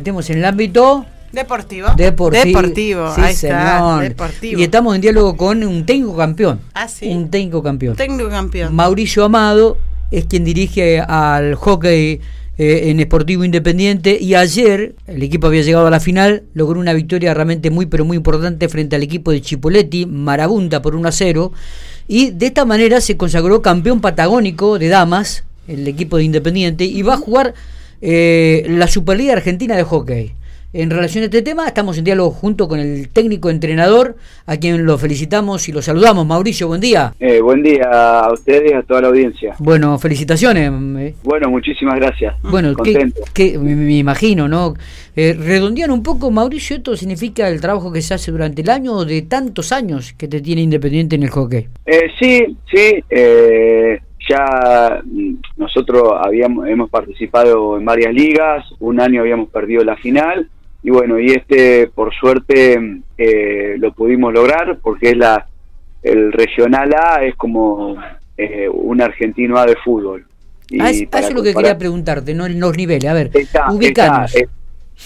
[0.00, 1.88] Estamos en el ámbito Deportivo.
[1.94, 2.44] deportivo.
[2.46, 4.02] Deportivo, Sí, ahí está, señor.
[4.02, 4.58] deportivo.
[4.58, 6.60] Y estamos en diálogo con un técnico campeón.
[6.72, 7.06] Ah, sí.
[7.06, 7.96] Un técnico campeón.
[7.96, 8.74] Técnico campeón.
[8.74, 9.76] Mauricio Amado
[10.10, 12.18] es quien dirige al hockey
[12.56, 16.94] eh, en Esportivo Independiente y ayer el equipo había llegado a la final, logró una
[16.94, 21.12] victoria realmente muy pero muy importante frente al equipo de Chipoletti, Marabunta por 1 a
[21.12, 21.52] 0
[22.08, 27.02] y de esta manera se consagró campeón patagónico de damas, el equipo de Independiente y
[27.02, 27.52] va a jugar
[28.00, 30.34] eh, la Superliga Argentina de Hockey.
[30.72, 34.14] En relación a este tema, estamos en diálogo junto con el técnico entrenador,
[34.46, 36.24] a quien lo felicitamos y lo saludamos.
[36.24, 37.12] Mauricio, buen día.
[37.18, 39.56] Eh, buen día a ustedes y a toda la audiencia.
[39.58, 40.70] Bueno, felicitaciones.
[41.00, 41.14] eh.
[41.24, 42.36] Bueno, muchísimas gracias.
[42.44, 44.74] Bueno, que, que- me, imagino, ¿no?
[45.16, 48.92] Eh, redondear un poco, Mauricio, esto significa el trabajo que se hace durante el año
[48.92, 51.66] o de tantos años que te tiene Independiente en el hockey.
[51.84, 53.02] Eh, sí, sí.
[54.28, 55.02] ya
[55.60, 58.64] nosotros habíamos hemos participado en varias ligas.
[58.80, 60.48] Un año habíamos perdido la final
[60.82, 62.80] y bueno, y este por suerte
[63.18, 65.46] eh, lo pudimos lograr porque es la
[66.02, 67.96] el regional A es como
[68.38, 70.24] eh, un argentino A de fútbol.
[70.70, 72.48] Y Ah, es- para eso es lo que quería preguntarte, ¿no?
[72.48, 73.04] Los niveles.
[73.10, 74.34] A ver, está, ubicanos.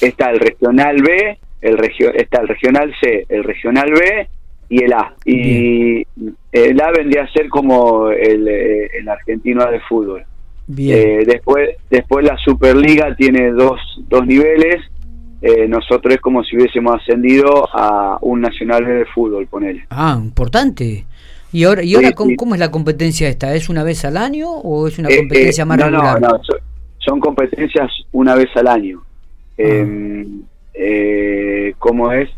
[0.00, 4.28] está el regional B, el regio, está el regional C, el regional B
[4.68, 5.14] y el A.
[5.24, 6.06] Y
[6.52, 10.22] el A vendría a ser como el, eh, el argentino A de fútbol.
[10.66, 10.98] Bien.
[10.98, 14.82] Eh, después, después la Superliga tiene dos, dos niveles.
[15.42, 19.84] Eh, nosotros es como si hubiésemos ascendido a un nacional de fútbol, ponele.
[19.90, 21.04] ah, importante.
[21.52, 22.36] ¿Y ahora, y ahora Sí, ¿cómo, sí.
[22.36, 23.54] cómo es la competencia esta?
[23.54, 26.20] ¿Es una vez al año o es una Eh, competencia eh, más no, regular?
[26.20, 26.40] No, no,
[26.98, 29.02] son, competencias una vez al año.
[29.04, 29.52] Ah.
[29.58, 30.26] Eh,
[30.74, 32.28] eh, ¿Cómo es?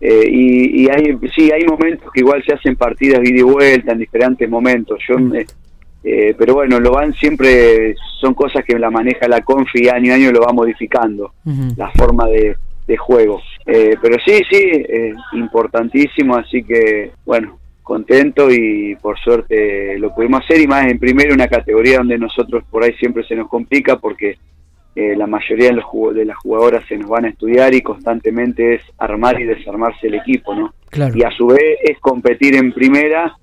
[0.00, 3.42] Eh, y, y hay, sí, hay momentos que igual se hacen partidas de ida y
[3.42, 4.98] vuelta en diferentes momentos.
[5.08, 5.32] Yo, Mm.
[6.08, 10.14] Eh, pero bueno, lo van siempre, son cosas que la maneja la Confi año a
[10.14, 11.32] año lo va modificando,
[11.76, 12.54] la forma de,
[12.86, 13.42] de juego.
[13.66, 20.44] Eh, pero sí, sí, eh, importantísimo, así que bueno, contento y por suerte lo pudimos
[20.44, 23.98] hacer y más en primero una categoría donde nosotros por ahí siempre se nos complica
[23.98, 24.38] porque
[24.94, 28.76] eh, la mayoría de, los de las jugadoras se nos van a estudiar y constantemente
[28.76, 30.72] es armar y desarmarse el equipo, ¿no?
[30.88, 31.14] Claro.
[31.16, 33.36] Y a su vez es competir en primera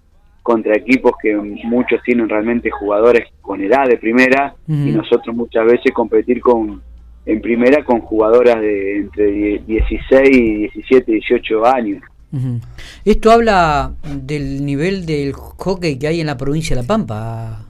[0.44, 5.92] contra equipos que muchos tienen realmente jugadores con edad de primera y nosotros muchas veces
[5.94, 6.82] competir con
[7.26, 10.30] en primera con jugadoras de entre die- 16,
[10.74, 12.04] 17, 18 años.
[13.06, 17.66] Esto habla del nivel del hockey que hay en la provincia de La Pampa,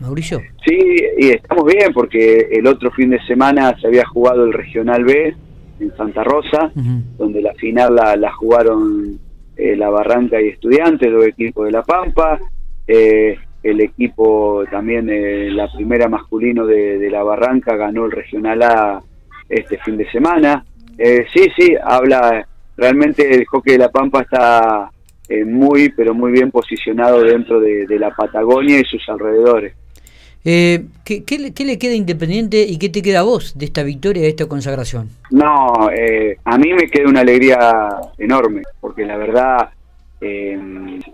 [0.00, 0.40] Mauricio.
[0.66, 0.76] Sí,
[1.18, 5.34] y estamos bien porque el otro fin de semana se había jugado el Regional B
[5.78, 6.72] en Santa Rosa,
[7.18, 9.18] donde la final la, la jugaron
[9.56, 12.38] eh, La Barranca y Estudiantes, dos equipos de La Pampa,
[12.86, 18.62] eh, el equipo también, eh, la primera masculino de, de La Barranca ganó el Regional
[18.62, 19.02] A
[19.48, 20.64] este fin de semana.
[20.98, 22.46] Eh, sí, sí, habla,
[22.76, 24.90] realmente el hockey de La Pampa está
[25.28, 29.74] eh, muy, pero muy bien posicionado dentro de, de la Patagonia y sus alrededores.
[30.48, 33.64] Eh, ¿qué, qué le, qué le queda Independiente y qué te queda a vos de
[33.64, 35.08] esta victoria, de esta consagración?
[35.32, 39.70] No, eh, a mí me queda una alegría enorme, porque la verdad
[40.20, 40.56] eh,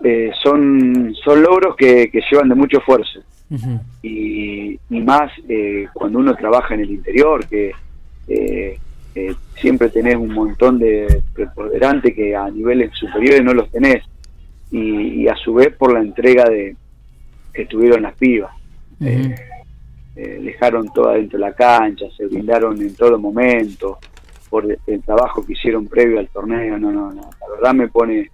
[0.03, 3.21] eh, son, son logros que, que llevan de mucho esfuerzo.
[4.03, 7.71] Y, y más eh, cuando uno trabaja en el interior, que
[9.59, 14.03] siempre tenés un montón de preponderante que a niveles superiores no los tenés.
[14.71, 16.75] Y, y a su vez por la entrega de
[17.51, 18.51] que tuvieron las pibas.
[19.05, 19.35] Eh,
[20.15, 23.97] eh, dejaron todo adentro de la cancha, se brindaron en todo momento
[24.49, 28.29] por el trabajo que hicieron previo al torneo, no, no, no, la verdad me pone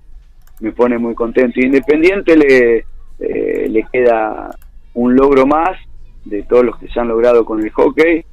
[0.60, 1.60] me pone muy contento.
[1.60, 2.86] Independiente le,
[3.20, 4.54] eh, le queda
[4.94, 5.78] un logro más
[6.26, 8.26] de todos los que se han logrado con el hockey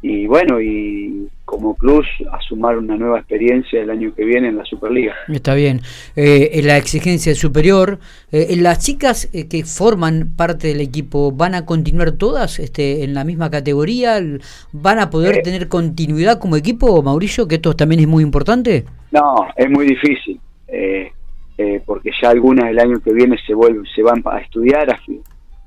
[0.00, 2.02] y bueno, y como club
[2.32, 5.14] a sumar una nueva experiencia el año que viene en la Superliga.
[5.28, 5.82] Está bien.
[6.16, 7.98] Eh, en la exigencia superior,
[8.30, 13.12] eh, las chicas eh, que forman parte del equipo, ¿van a continuar todas este, en
[13.12, 14.16] la misma categoría?
[14.16, 14.38] ¿L-
[14.72, 15.42] ¿Van a poder Eh.
[15.42, 17.46] tener continuidad como equipo, Mauricio?
[17.46, 18.86] Que esto también es muy importante.
[19.10, 21.12] No, es muy difícil, eh,
[21.58, 24.98] eh, porque ya algunas el año que viene se vuelven, se van a estudiar.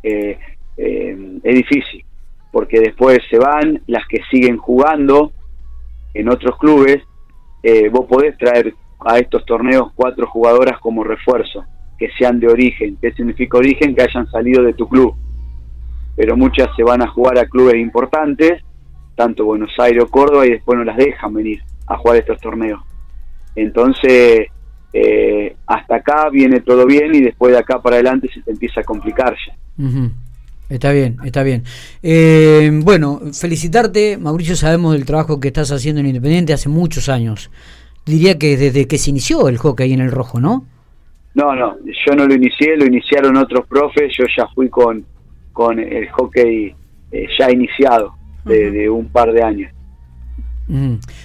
[0.02, 0.36] Eh,
[0.78, 2.04] eh, es difícil,
[2.52, 5.32] porque después se van las que siguen jugando
[6.16, 7.04] en otros clubes,
[7.62, 8.74] eh, vos podés traer
[9.06, 11.64] a estos torneos cuatro jugadoras como refuerzo,
[12.00, 12.98] que sean de origen.
[13.02, 13.94] ¿Qué significa origen?
[13.94, 15.14] Que hayan salido de tu club.
[16.16, 18.64] Pero muchas se van a jugar a clubes importantes,
[19.16, 22.82] tanto Buenos Aires o Córdoba, y después no las dejan venir a jugar estos torneos.
[23.56, 24.48] Entonces,
[24.94, 28.80] eh, hasta acá viene todo bien y después de acá para adelante se te empieza
[28.80, 29.54] a complicar ya.
[30.70, 31.64] Está bien, está bien.
[32.02, 37.52] Eh, bueno, felicitarte, Mauricio, sabemos del trabajo que estás haciendo en Independiente hace muchos años.
[38.06, 40.66] Diría que desde que se inició el hockey en el rojo, ¿no?
[41.36, 45.06] No, no, yo no lo inicié, lo iniciaron otros profes, yo ya fui con,
[45.52, 46.74] con el hockey
[47.12, 48.16] eh, ya iniciado,
[48.46, 49.72] de, un par de años.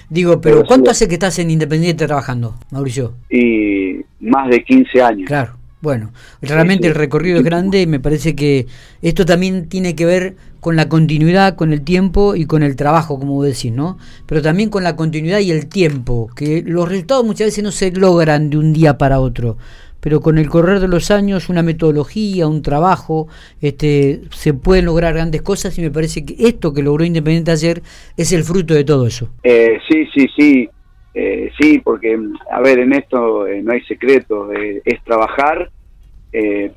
[0.09, 3.13] Digo, pero, ¿cuánto hace que estás en Independiente trabajando, Mauricio?
[3.29, 5.27] Y más de 15 años.
[5.27, 5.60] Claro.
[5.81, 6.11] Bueno,
[6.41, 8.67] realmente el recorrido es grande y me parece que
[9.01, 13.17] esto también tiene que ver con la continuidad, con el tiempo y con el trabajo,
[13.17, 13.97] como vos decís, ¿no?
[14.27, 17.91] Pero también con la continuidad y el tiempo, que los resultados muchas veces no se
[17.91, 19.57] logran de un día para otro,
[20.01, 23.27] pero con el correr de los años, una metodología, un trabajo,
[23.59, 27.81] este, se pueden lograr grandes cosas y me parece que esto que logró Independiente ayer
[28.17, 29.29] es el fruto de todo eso.
[29.43, 30.69] Eh, sí, sí, sí.
[31.13, 32.17] Eh, sí, porque,
[32.49, 35.69] a ver, en esto eh, no hay secreto, eh, es trabajar,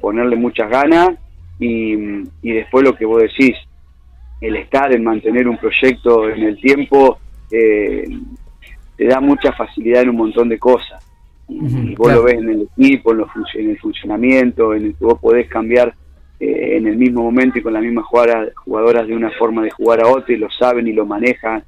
[0.01, 1.11] ponerle muchas ganas
[1.61, 1.93] y,
[2.43, 3.57] y, después lo que vos decís,
[4.41, 10.17] el estar, en mantener un proyecto en el tiempo, te da mucha facilidad en un
[10.17, 11.09] montón de cosas.
[11.49, 15.21] Y, vos lo ves en el equipo, en, en, el funcionamiento, en el que vos
[15.21, 15.95] podés cambiar
[16.41, 20.01] en el mismo momento y con las mismas jugadoras, jugadoras de una forma de jugar
[20.01, 21.63] a otra y lo saben y lo manejan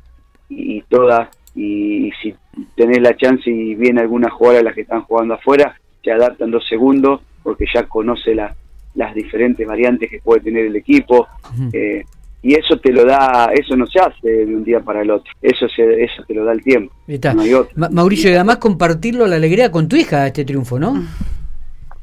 [0.49, 2.35] y, y todas y si
[2.77, 5.75] tenés la chance y viene alguna jugadora de las que están jugando afuera,
[6.05, 11.27] se adaptan dos segundos porque ya conoce las diferentes variantes que puede tener el equipo.
[11.73, 12.05] Eh,
[12.43, 15.33] y eso te lo da, eso no se hace de un día para el otro,
[15.43, 16.95] eso se, eso te lo da el tiempo.
[17.75, 21.03] Mauricio, y además compartirlo la alegría con tu hija, este triunfo, ¿no?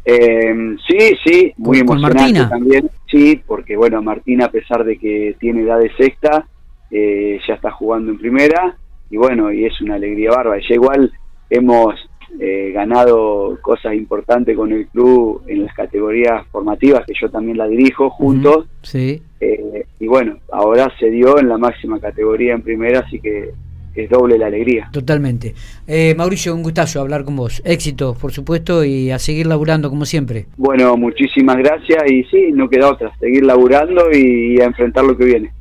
[0.04, 5.62] Eh, sí, sí, muy emocionante también, sí, porque bueno, Martina a pesar de que tiene
[5.62, 6.46] edad de sexta,
[6.92, 8.76] eh, ya está jugando en primera,
[9.14, 10.60] y bueno, y es una alegría bárbara.
[10.68, 11.12] Ya igual
[11.48, 11.94] hemos
[12.40, 17.68] eh, ganado cosas importantes con el club en las categorías formativas, que yo también la
[17.68, 18.66] dirijo juntos.
[18.82, 19.22] sí.
[19.40, 23.52] Eh, y bueno, ahora se dio en la máxima categoría en primera, así que
[23.94, 24.90] es doble la alegría.
[24.92, 25.54] Totalmente.
[25.86, 27.62] Eh, Mauricio, un gustazo hablar con vos.
[27.64, 30.48] Éxito, por supuesto, y a seguir laburando como siempre.
[30.58, 35.16] Bueno, muchísimas gracias y sí, no queda otra, seguir laburando y, y a enfrentar lo
[35.16, 35.52] que viene.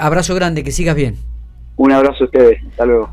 [0.00, 1.14] abrazo grande, que sigas bien.
[1.76, 2.58] Un abrazo a ustedes.
[2.70, 3.04] Hasta luego.